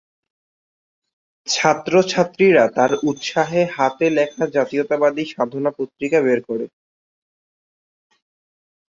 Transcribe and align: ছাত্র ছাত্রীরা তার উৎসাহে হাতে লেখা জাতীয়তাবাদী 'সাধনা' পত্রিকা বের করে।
ছাত্র 1.47 1.93
ছাত্রীরা 2.03 2.63
তার 2.75 2.91
উৎসাহে 3.09 3.61
হাতে 3.75 4.05
লেখা 4.09 4.43
জাতীয়তাবাদী 4.55 5.23
'সাধনা' 5.27 5.75
পত্রিকা 5.77 6.19
বের 6.21 6.39
করে। 6.47 6.65